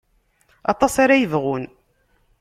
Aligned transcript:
Aṭas 0.71 0.93
ara 1.03 1.15
yebɣun. 1.21 1.63